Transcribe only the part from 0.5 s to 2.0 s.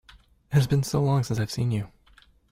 It has been so long since I have seen you!